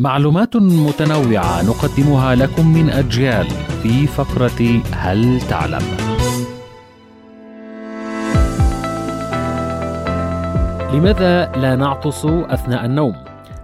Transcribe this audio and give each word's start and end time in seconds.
معلومات 0.00 0.56
متنوعة 0.56 1.62
نقدمها 1.62 2.34
لكم 2.34 2.74
من 2.74 2.90
أجيال 2.90 3.46
في 3.82 4.06
فقرة 4.06 4.82
هل 4.92 5.40
تعلم؟ 5.40 5.82
لماذا 10.94 11.52
لا 11.52 11.76
نعطس 11.76 12.26
أثناء 12.26 12.84
النوم؟ 12.84 13.14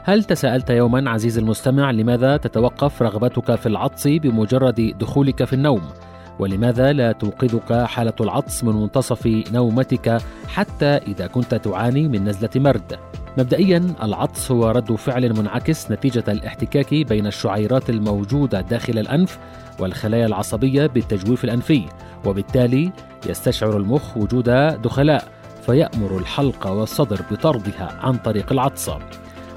هل 0.04 0.24
تساءلت 0.24 0.70
يوما 0.70 1.10
عزيزي 1.10 1.40
المستمع 1.40 1.90
لماذا 1.90 2.36
تتوقف 2.36 3.02
رغبتك 3.02 3.54
في 3.54 3.66
العطس 3.66 4.08
بمجرد 4.08 4.94
دخولك 5.00 5.44
في 5.44 5.52
النوم؟ 5.52 5.82
ولماذا 6.38 6.92
لا 6.92 7.12
توقظك 7.12 7.72
حالة 7.72 8.14
العطس 8.20 8.64
من 8.64 8.72
منتصف 8.72 9.26
نومتك 9.52 10.18
حتى 10.48 10.86
إذا 10.86 11.26
كنت 11.26 11.54
تعاني 11.54 12.08
من 12.08 12.24
نزلة 12.24 12.50
مرد؟ 12.56 12.98
مبدئيا 13.38 13.94
العطس 14.02 14.50
هو 14.50 14.70
رد 14.70 14.92
فعل 14.92 15.38
منعكس 15.38 15.90
نتيجة 15.90 16.24
الاحتكاك 16.28 16.94
بين 16.94 17.26
الشعيرات 17.26 17.90
الموجودة 17.90 18.60
داخل 18.60 18.98
الأنف 18.98 19.38
والخلايا 19.78 20.26
العصبية 20.26 20.86
بالتجويف 20.86 21.44
الأنفي 21.44 21.82
وبالتالي 22.24 22.92
يستشعر 23.28 23.76
المخ 23.76 24.16
وجود 24.16 24.50
دخلاء 24.82 25.24
فيأمر 25.62 26.18
الحلق 26.18 26.66
والصدر 26.66 27.20
بطردها 27.30 27.98
عن 28.00 28.16
طريق 28.16 28.52
العطس. 28.52 28.90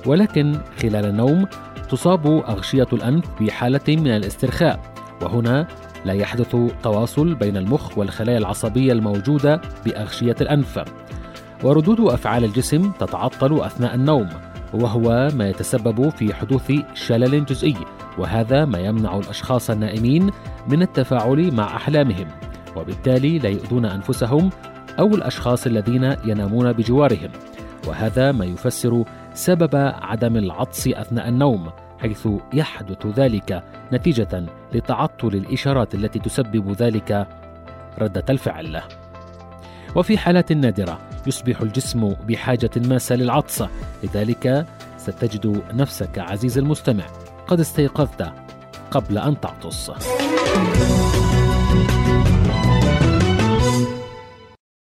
ولكن 0.06 0.60
خلال 0.82 1.06
النوم 1.06 1.48
تصاب 1.90 2.28
أغشية 2.28 2.88
الأنف 2.94 3.26
بحالة 3.42 3.82
من 3.88 4.08
الاسترخاء 4.08 4.80
وهنا 5.22 5.68
لا 6.06 6.14
يحدث 6.14 6.56
تواصل 6.84 7.36
بين 7.36 7.58
المخ 7.58 7.98
والخلايا 7.98 8.38
العصبية 8.38 8.94
الموجودة 8.94 9.62
بأغشية 9.86 10.36
الأنف. 10.42 10.80
وردود 11.64 12.00
أفعال 12.00 12.44
الجسم 12.44 12.92
تتعطل 12.92 13.62
أثناء 13.62 13.96
النوم 13.96 14.30
وهو 14.74 15.28
ما 15.34 15.50
يتسبب 15.50 16.10
في 16.10 16.34
حدوث 16.34 16.72
شلل 16.94 17.46
جزئي 17.46 17.76
وهذا 18.18 18.66
ما 18.66 18.80
يمنع 18.80 19.18
الأشخاص 19.18 19.70
النائمين 19.70 20.32
من 20.68 20.82
التفاعل 20.82 21.54
مع 21.54 21.76
أحلامهم 21.76 22.28
وبالتالي 22.76 23.40
لا 23.40 23.50
يؤذون 23.50 23.86
أنفسهم 23.86 24.50
أو 25.00 25.08
الأشخاص 25.08 25.68
الذين 25.68 26.16
ينامون 26.26 26.74
بجوارهم 26.74 27.30
وهذا 27.88 28.32
ما 28.32 28.46
يفسر 28.46 29.04
سبب 29.34 29.76
عدم 30.02 30.38
العطس 30.38 30.88
أثناء 30.88 31.30
النوم 31.30 31.70
حيث 32.00 32.28
يحدث 32.54 33.06
ذلك 33.06 33.64
نتيجة 33.94 34.46
لتعطل 34.74 35.28
الإشارات 35.28 35.96
التي 35.96 36.20
تسبب 36.20 36.72
ذلك 36.72 37.28
ردة 38.00 38.26
الفعل. 38.30 38.82
وفي 39.96 40.18
حالات 40.18 40.52
نادرة 40.52 41.09
يصبح 41.28 41.62
الجسم 41.62 42.14
بحاجة 42.28 42.70
ماسة 42.76 43.16
للعطس. 43.16 43.64
لذلك 44.04 44.66
ستجد 44.98 45.62
نفسك 45.74 46.20
عزيزي 46.20 46.60
المستمع 46.62 47.04
قد 47.48 47.60
استيقظت 47.60 48.32
قبل 48.92 49.18
أن 49.18 49.40
تعطس. 49.40 49.92